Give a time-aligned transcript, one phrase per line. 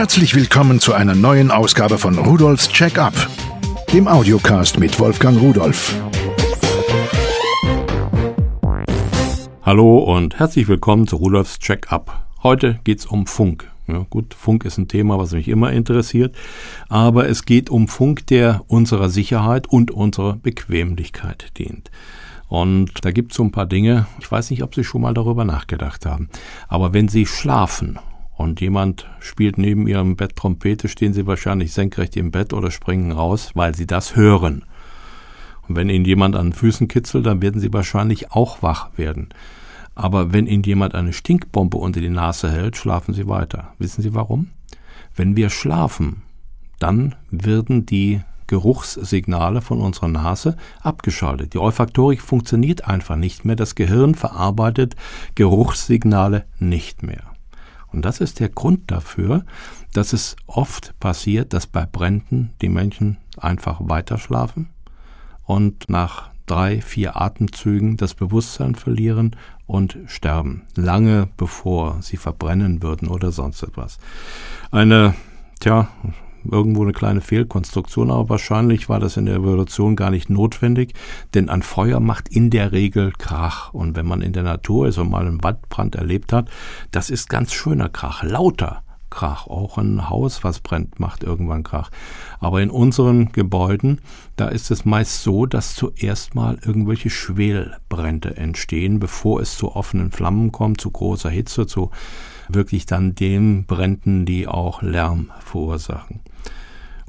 [0.00, 3.12] Herzlich willkommen zu einer neuen Ausgabe von Rudolfs Check-up,
[3.92, 5.94] dem Audiocast mit Wolfgang Rudolf.
[9.60, 12.26] Hallo und herzlich willkommen zu Rudolfs Check-up.
[12.42, 13.70] Heute geht's um Funk.
[13.88, 16.34] Ja, gut, Funk ist ein Thema, was mich immer interessiert,
[16.88, 21.90] aber es geht um Funk, der unserer Sicherheit und unserer Bequemlichkeit dient.
[22.48, 25.12] Und da gibt es so ein paar Dinge, ich weiß nicht, ob Sie schon mal
[25.12, 26.30] darüber nachgedacht haben,
[26.68, 27.98] aber wenn Sie schlafen
[28.40, 33.12] und jemand spielt neben Ihrem Bett Trompete, stehen Sie wahrscheinlich senkrecht im Bett oder springen
[33.12, 34.64] raus, weil Sie das hören.
[35.68, 39.28] Und wenn Ihnen jemand an den Füßen kitzelt, dann werden Sie wahrscheinlich auch wach werden.
[39.94, 43.74] Aber wenn Ihnen jemand eine Stinkbombe unter die Nase hält, schlafen Sie weiter.
[43.78, 44.48] Wissen Sie warum?
[45.14, 46.22] Wenn wir schlafen,
[46.78, 51.52] dann werden die Geruchssignale von unserer Nase abgeschaltet.
[51.52, 53.56] Die Olfaktorik funktioniert einfach nicht mehr.
[53.56, 54.96] Das Gehirn verarbeitet
[55.34, 57.29] Geruchssignale nicht mehr.
[57.92, 59.44] Und das ist der Grund dafür,
[59.92, 64.68] dass es oft passiert, dass bei Bränden die Menschen einfach weiterschlafen
[65.44, 73.08] und nach drei, vier Atemzügen das Bewusstsein verlieren und sterben, lange bevor sie verbrennen würden
[73.08, 73.98] oder sonst etwas.
[74.72, 75.14] Eine,
[75.60, 75.88] tja,
[76.44, 80.94] irgendwo eine kleine Fehlkonstruktion, aber wahrscheinlich war das in der Evolution gar nicht notwendig,
[81.34, 83.72] denn ein Feuer macht in der Regel Krach.
[83.72, 86.48] Und wenn man in der Natur ist und mal einen Waldbrand erlebt hat,
[86.90, 88.82] das ist ganz schöner Krach, lauter.
[89.10, 89.48] Krach.
[89.48, 91.90] Auch ein Haus, was brennt, macht irgendwann Krach.
[92.38, 94.00] Aber in unseren Gebäuden,
[94.36, 100.12] da ist es meist so, dass zuerst mal irgendwelche Schwelbrände entstehen, bevor es zu offenen
[100.12, 101.90] Flammen kommt, zu großer Hitze, zu
[102.48, 106.20] wirklich dann den Bränden, die auch Lärm verursachen.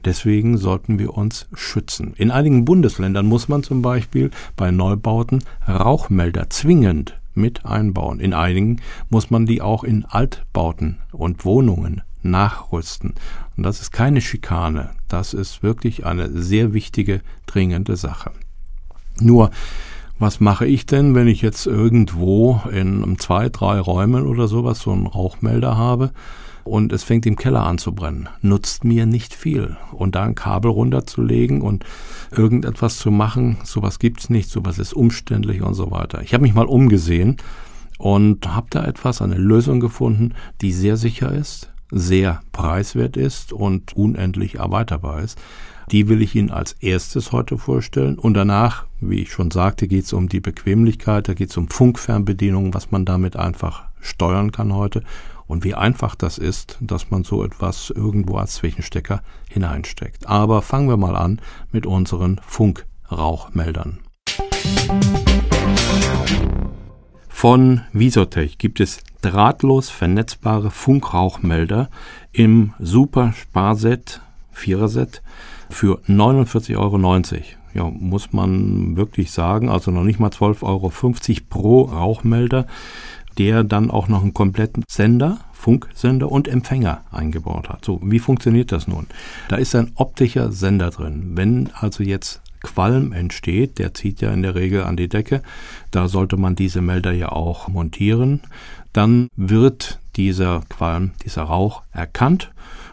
[0.05, 2.13] Deswegen sollten wir uns schützen.
[2.17, 8.19] In einigen Bundesländern muss man zum Beispiel bei Neubauten Rauchmelder zwingend mit einbauen.
[8.19, 13.13] In einigen muss man die auch in Altbauten und Wohnungen nachrüsten.
[13.58, 14.91] Und das ist keine Schikane.
[15.08, 18.31] Das ist wirklich eine sehr wichtige, dringende Sache.
[19.20, 19.52] Nur,
[20.20, 24.92] was mache ich denn, wenn ich jetzt irgendwo in zwei, drei Räumen oder sowas so
[24.92, 26.11] einen Rauchmelder habe
[26.64, 28.30] und es fängt im Keller an zu brennen?
[28.42, 29.77] Nutzt mir nicht viel.
[29.92, 31.86] Und da ein Kabel runterzulegen und
[32.32, 36.21] irgendetwas zu machen, sowas gibt's nicht, sowas ist umständlich und so weiter.
[36.21, 37.38] Ich habe mich mal umgesehen
[37.98, 43.95] und habe da etwas, eine Lösung gefunden, die sehr sicher ist, sehr preiswert ist und
[43.95, 45.39] unendlich erweiterbar ist.
[45.92, 48.17] Die will ich Ihnen als erstes heute vorstellen.
[48.17, 51.67] Und danach, wie ich schon sagte, geht es um die Bequemlichkeit, da geht es um
[51.67, 55.04] Funkfernbedienung, was man damit einfach steuern kann heute.
[55.48, 60.28] Und wie einfach das ist, dass man so etwas irgendwo als Zwischenstecker hineinsteckt.
[60.28, 61.42] Aber fangen wir mal an
[61.72, 64.00] mit unseren Funkrauchmeldern.
[67.28, 71.89] Von Visotech gibt es drahtlos vernetzbare Funkrauchmelder
[72.32, 75.22] im Super Sparset Viererset
[75.70, 76.98] für 49,90 Euro.
[77.73, 80.92] Ja, muss man wirklich sagen, also noch nicht mal 12,50 Euro
[81.50, 82.68] pro Rauchmelder,
[83.41, 87.83] der dann auch noch einen kompletten Sender, Funksender und Empfänger eingebaut hat.
[87.83, 89.07] So, wie funktioniert das nun?
[89.49, 91.31] Da ist ein optischer Sender drin.
[91.33, 95.41] Wenn also jetzt Qualm entsteht, der zieht ja in der Regel an die Decke,
[95.89, 98.41] da sollte man diese Melder ja auch montieren,
[98.93, 102.52] dann wird dieser Qualm, dieser Rauch erkannt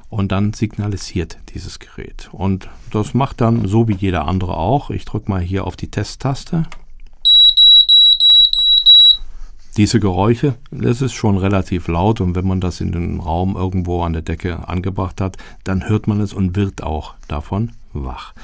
[0.08, 2.30] und dann signalisiert dieses Gerät.
[2.32, 4.88] Und das macht dann so wie jeder andere auch.
[4.88, 6.64] Ich drücke mal hier auf die Testtaste.
[9.78, 14.02] Diese Geräusche, das ist schon relativ laut und wenn man das in den Raum irgendwo
[14.02, 18.34] an der Decke angebracht hat, dann hört man es und wird auch davon wach.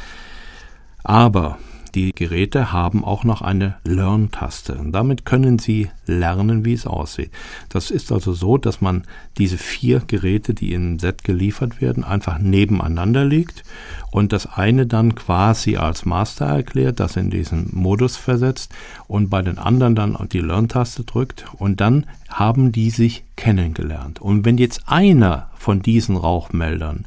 [1.03, 1.59] Aber
[1.95, 4.79] die Geräte haben auch noch eine Learn-Taste.
[4.91, 7.31] Damit können Sie lernen, wie es aussieht.
[7.69, 9.05] Das ist also so, dass man
[9.39, 13.63] diese vier Geräte, die im Set geliefert werden, einfach nebeneinander legt
[14.11, 18.73] und das eine dann quasi als Master erklärt, das in diesen Modus versetzt
[19.07, 24.21] und bei den anderen dann die Learn-Taste drückt und dann haben die sich kennengelernt.
[24.21, 27.07] Und wenn jetzt einer von diesen Rauchmeldern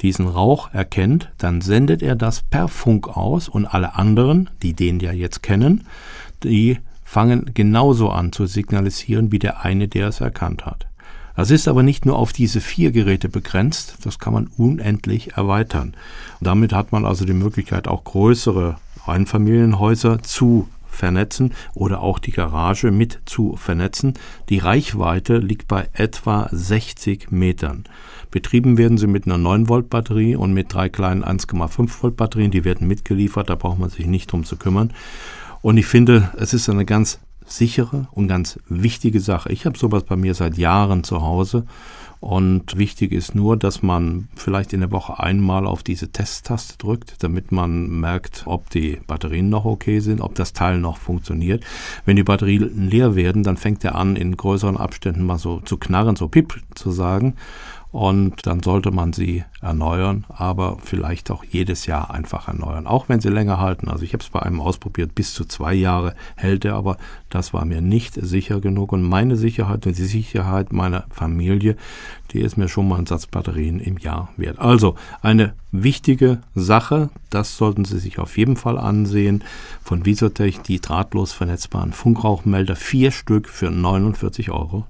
[0.00, 5.00] diesen Rauch erkennt, dann sendet er das per Funk aus und alle anderen, die den
[5.00, 5.84] ja jetzt kennen,
[6.44, 10.86] die fangen genauso an zu signalisieren wie der eine, der es erkannt hat.
[11.34, 15.94] Das ist aber nicht nur auf diese vier Geräte begrenzt, das kann man unendlich erweitern.
[16.40, 18.76] Damit hat man also die Möglichkeit, auch größere
[19.06, 24.14] Einfamilienhäuser zu vernetzen oder auch die Garage mit zu vernetzen.
[24.48, 27.84] Die Reichweite liegt bei etwa 60 Metern.
[28.30, 32.50] Betrieben werden sie mit einer 9 Volt Batterie und mit drei kleinen 1,5 Volt Batterien.
[32.50, 34.92] Die werden mitgeliefert, da braucht man sich nicht drum zu kümmern.
[35.62, 39.50] Und ich finde, es ist eine ganz sichere und ganz wichtige Sache.
[39.52, 41.64] Ich habe sowas bei mir seit Jahren zu Hause
[42.20, 47.22] Und wichtig ist nur, dass man vielleicht in der Woche einmal auf diese Testtaste drückt,
[47.22, 51.64] damit man merkt, ob die Batterien noch okay sind, ob das Teil noch funktioniert.
[52.04, 55.76] Wenn die Batterien leer werden, dann fängt er an, in größeren Abständen mal so zu
[55.76, 57.34] knarren, so pip zu sagen
[57.90, 63.20] und dann sollte man sie erneuern, aber vielleicht auch jedes Jahr einfach erneuern, auch wenn
[63.20, 63.88] sie länger halten.
[63.88, 66.98] Also ich habe es bei einem ausprobiert, bis zu zwei Jahre hält er, aber
[67.30, 71.76] das war mir nicht sicher genug und meine Sicherheit und die Sicherheit meiner Familie,
[72.32, 74.58] die ist mir schon mal ein Satz Batterien im Jahr wert.
[74.58, 79.44] Also eine wichtige Sache, das sollten Sie sich auf jeden Fall ansehen,
[79.82, 84.86] von Visotech die drahtlos vernetzbaren Funkrauchmelder, vier Stück für 49,90 Euro.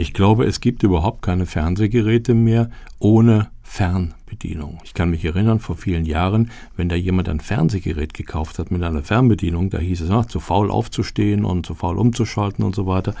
[0.00, 4.78] Ich glaube, es gibt überhaupt keine Fernsehgeräte mehr ohne Fernbedienung.
[4.84, 8.80] Ich kann mich erinnern, vor vielen Jahren, wenn da jemand ein Fernsehgerät gekauft hat mit
[8.84, 12.86] einer Fernbedienung, da hieß es, ach, zu faul aufzustehen und zu faul umzuschalten und so
[12.86, 13.12] weiter.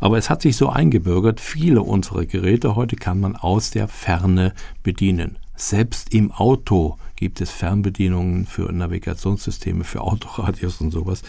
[0.00, 4.54] Aber es hat sich so eingebürgert, viele unserer Geräte heute kann man aus der Ferne
[4.82, 5.36] bedienen.
[5.54, 11.22] Selbst im Auto gibt es Fernbedienungen für Navigationssysteme, für Autoradios und sowas,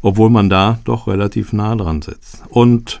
[0.00, 2.42] obwohl man da doch relativ nah dran sitzt.
[2.48, 3.00] Und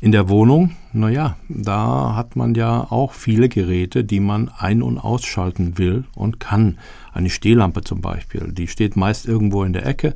[0.00, 4.98] in der Wohnung, naja, da hat man ja auch viele Geräte, die man ein- und
[4.98, 6.78] ausschalten will und kann.
[7.12, 10.14] Eine Stehlampe zum Beispiel, die steht meist irgendwo in der Ecke.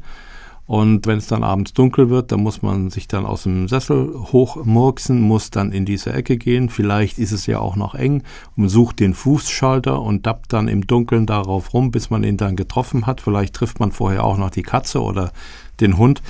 [0.66, 4.14] Und wenn es dann abends dunkel wird, dann muss man sich dann aus dem Sessel
[4.14, 6.68] hochmurksen, muss dann in diese Ecke gehen.
[6.68, 8.22] Vielleicht ist es ja auch noch eng
[8.56, 12.54] und sucht den Fußschalter und dappt dann im Dunkeln darauf rum, bis man ihn dann
[12.54, 13.20] getroffen hat.
[13.20, 15.32] Vielleicht trifft man vorher auch noch die Katze oder
[15.80, 16.22] den Hund.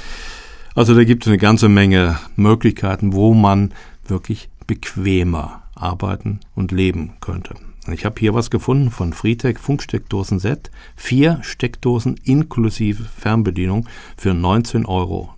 [0.75, 3.75] Also da gibt es eine ganze Menge Möglichkeiten, wo man
[4.07, 7.55] wirklich bequemer arbeiten und leben könnte.
[7.91, 10.71] Ich habe hier was gefunden von Freetech Funksteckdosen Set.
[10.95, 15.31] Vier Steckdosen inklusive Fernbedienung für 19,90 Euro.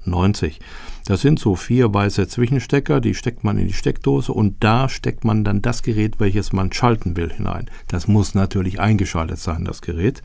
[1.07, 5.25] Das sind so vier weiße Zwischenstecker, die steckt man in die Steckdose und da steckt
[5.25, 7.71] man dann das Gerät, welches man schalten will, hinein.
[7.89, 10.23] Das muss natürlich eingeschaltet sein, das Gerät.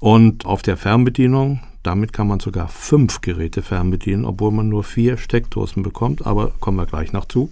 [0.00, 5.16] Und auf der Fernbedienung, damit kann man sogar fünf Geräte fernbedienen, obwohl man nur vier
[5.16, 7.50] Steckdosen bekommt, aber kommen wir gleich noch zu.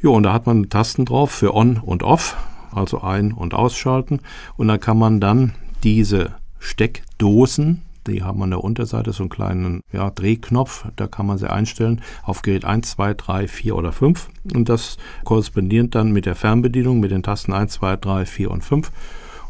[0.00, 2.36] Jo, und da hat man Tasten drauf für On und Off,
[2.72, 4.20] also ein- und ausschalten.
[4.56, 5.52] Und da kann man dann
[5.84, 11.38] diese Steckdosen, die haben an der Unterseite so einen kleinen ja, Drehknopf, da kann man
[11.38, 14.28] sie einstellen auf Gerät 1, 2, 3, 4 oder 5.
[14.54, 18.64] Und das korrespondiert dann mit der Fernbedienung mit den Tasten 1, 2, 3, 4 und
[18.64, 18.90] 5.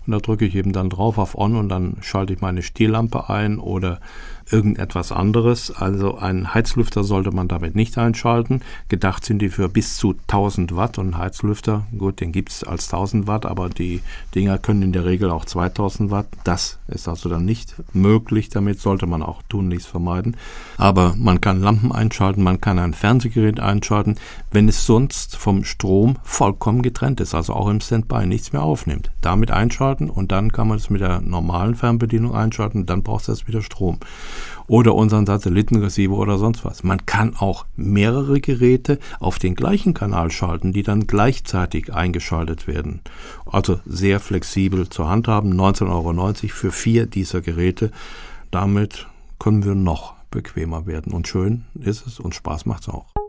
[0.07, 3.29] Und da drücke ich eben dann drauf auf On und dann schalte ich meine Stehlampe
[3.29, 4.01] ein oder
[4.51, 5.71] irgendetwas anderes.
[5.71, 8.61] Also einen Heizlüfter sollte man damit nicht einschalten.
[8.89, 12.93] Gedacht sind die für bis zu 1000 Watt und Heizlüfter, gut, den gibt es als
[12.93, 14.01] 1000 Watt, aber die
[14.35, 16.27] Dinger können in der Regel auch 2000 Watt.
[16.45, 18.49] Das ist also dann nicht möglich.
[18.49, 20.37] Damit sollte man auch tunlichst vermeiden.
[20.77, 24.17] Aber man kann Lampen einschalten, man kann ein Fernsehgerät einschalten,
[24.51, 29.11] wenn es sonst vom Strom vollkommen getrennt ist, also auch im Standby nichts mehr aufnimmt.
[29.21, 33.47] Damit einschalten und dann kann man es mit der normalen Fernbedienung einschalten, dann braucht es
[33.47, 33.99] wieder Strom
[34.67, 36.83] oder unseren Satellitenreceiver oder sonst was.
[36.83, 43.01] Man kann auch mehrere Geräte auf den gleichen Kanal schalten, die dann gleichzeitig eingeschaltet werden.
[43.47, 45.55] Also sehr flexibel zu handhaben.
[45.55, 47.91] 19,90 Euro für vier dieser Geräte.
[48.51, 49.07] Damit
[49.39, 51.13] können wir noch bequemer werden.
[51.13, 53.22] Und schön ist es und Spaß macht es auch.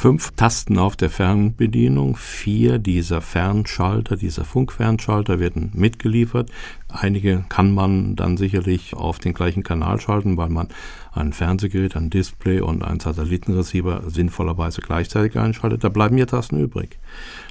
[0.00, 2.16] Fünf Tasten auf der Fernbedienung.
[2.16, 6.50] Vier dieser Fernschalter, dieser Funkfernschalter werden mitgeliefert.
[6.88, 10.68] Einige kann man dann sicherlich auf den gleichen Kanal schalten, weil man
[11.12, 15.84] ein Fernsehgerät, ein Display und ein Satellitenreceiver sinnvollerweise gleichzeitig einschaltet.
[15.84, 16.98] Da bleiben ja Tasten übrig.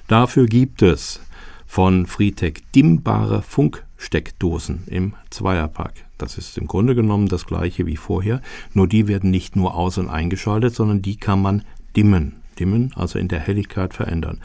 [0.07, 1.21] Dafür gibt es
[1.67, 6.03] von Freetech dimmbare Funksteckdosen im Zweierpack.
[6.17, 8.41] Das ist im Grunde genommen das gleiche wie vorher,
[8.73, 11.63] nur die werden nicht nur aus- und eingeschaltet, sondern die kann man
[11.95, 14.39] dimmen dimmen, also in der Helligkeit verändern.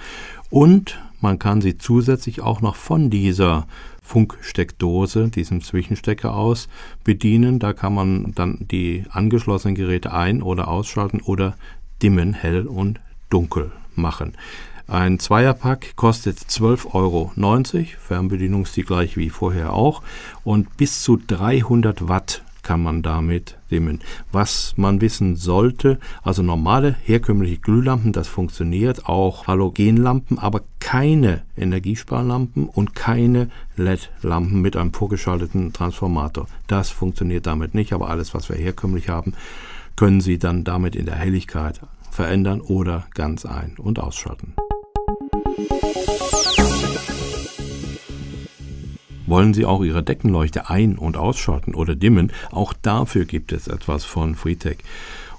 [0.50, 3.66] Und man kann sie zusätzlich auch noch von dieser
[4.02, 6.68] Funksteckdose, diesem Zwischenstecker aus
[7.02, 7.59] bedienen.
[7.59, 11.56] Da kann man dann die angeschlossenen Geräte ein- oder ausschalten oder
[12.02, 14.35] dimmen, hell und dunkel machen.
[14.87, 17.33] Ein Zweierpack kostet 12,90 Euro.
[17.99, 20.02] Fernbedienung ist die gleiche wie vorher auch.
[20.44, 24.00] Und bis zu 300 Watt kann man damit dimmen.
[24.33, 32.66] Was man wissen sollte, also normale herkömmliche Glühlampen, das funktioniert, auch Halogenlampen, aber keine Energiesparlampen
[32.66, 36.49] und keine LED-Lampen mit einem vorgeschalteten Transformator.
[36.66, 39.35] Das funktioniert damit nicht, aber alles, was wir herkömmlich haben,
[39.94, 41.80] können Sie dann damit in der Helligkeit
[42.11, 44.54] verändern oder ganz ein- und ausschalten.
[49.34, 52.30] Wollen Sie auch Ihre Deckenleuchte ein- und ausschalten oder dimmen?
[52.52, 54.78] Auch dafür gibt es etwas von Freetech.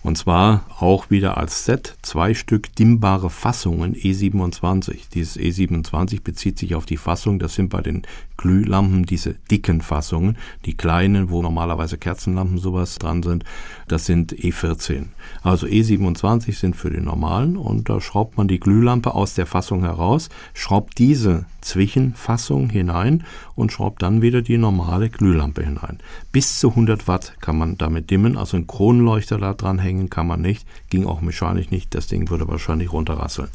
[0.04, 5.08] Und zwar auch wieder als Set zwei Stück dimmbare Fassungen E27.
[5.14, 8.02] Dieses E27 bezieht sich auf die Fassung, das sind bei den
[8.38, 10.38] Glühlampen diese dicken Fassungen.
[10.66, 13.44] Die kleinen, wo normalerweise Kerzenlampen sowas dran sind,
[13.88, 15.06] das sind E14.
[15.44, 19.82] Also E27 sind für den normalen und da schraubt man die Glühlampe aus der Fassung
[19.82, 23.24] heraus, schraubt diese Zwischenfassung hinein
[23.56, 26.00] und schraubt dann wieder die normale Glühlampe hinein.
[26.32, 30.28] Bis zu 100 Watt kann man damit dimmen, also ein Kronenleuchter da dran hängen kann
[30.28, 33.50] man nicht, ging auch mechanisch nicht, das Ding würde wahrscheinlich runterrasseln.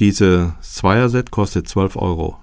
[0.00, 2.36] Dieses Zweier-Set kostet 12,90 Euro,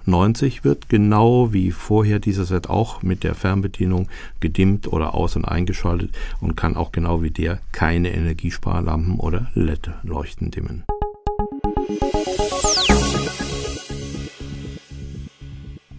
[0.62, 4.08] wird genau wie vorher dieser Set auch mit der Fernbedienung
[4.40, 10.50] gedimmt oder aus- und eingeschaltet und kann auch genau wie der keine Energiesparlampen oder LED-Leuchten
[10.50, 10.84] dimmen.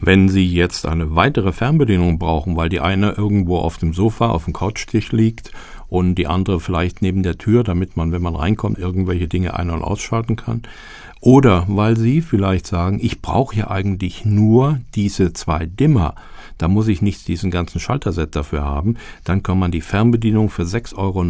[0.05, 4.45] Wenn Sie jetzt eine weitere Fernbedienung brauchen, weil die eine irgendwo auf dem Sofa, auf
[4.45, 5.51] dem Couchtisch liegt
[5.93, 9.69] und die andere vielleicht neben der Tür, damit man, wenn man reinkommt, irgendwelche Dinge ein-
[9.69, 10.63] und ausschalten kann,
[11.21, 16.15] oder weil Sie vielleicht sagen, ich brauche ja eigentlich nur diese zwei Dimmer,
[16.57, 20.63] da muss ich nicht diesen ganzen Schalterset dafür haben, dann kann man die Fernbedienung für
[20.63, 21.23] 6,90 Euro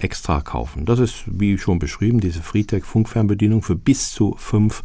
[0.00, 0.86] extra kaufen.
[0.86, 4.82] Das ist, wie schon beschrieben, diese Freetech Funkfernbedienung für bis zu fünf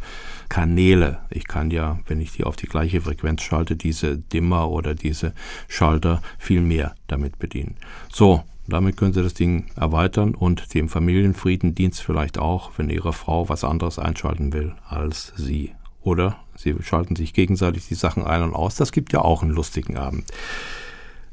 [0.48, 1.18] Kanäle.
[1.30, 5.34] Ich kann ja, wenn ich die auf die gleiche Frequenz schalte, diese Dimmer oder diese
[5.66, 7.74] Schalter viel mehr damit bedienen.
[8.12, 12.90] So, damit können Sie das Ding erweitern und dem Familienfrieden dient es vielleicht auch, wenn
[12.90, 15.72] Ihre Frau was anderes einschalten will als Sie.
[16.02, 18.76] Oder Sie schalten sich gegenseitig die Sachen ein und aus.
[18.76, 20.24] Das gibt ja auch einen lustigen Abend.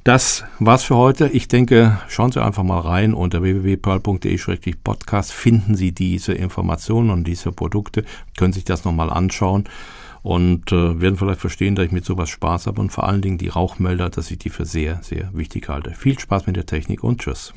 [0.03, 1.29] Das war's für heute.
[1.29, 3.13] Ich denke, schauen Sie einfach mal rein.
[3.13, 8.03] Unter www.pearl.de-podcast finden Sie diese Informationen und diese Produkte,
[8.37, 9.63] können sich das nochmal anschauen
[10.23, 13.37] und äh, werden vielleicht verstehen, dass ich mit sowas Spaß habe und vor allen Dingen
[13.37, 15.91] die Rauchmelder, dass ich die für sehr, sehr wichtig halte.
[15.91, 17.53] Viel Spaß mit der Technik und tschüss.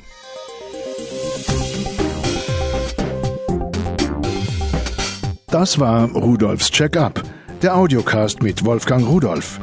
[5.47, 7.23] Das war Rudolfs Check-up,
[7.61, 9.61] der Audiocast mit Wolfgang Rudolf.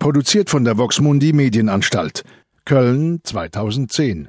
[0.00, 2.24] Produziert von der Voxmundi Medienanstalt.
[2.64, 4.28] Köln 2010.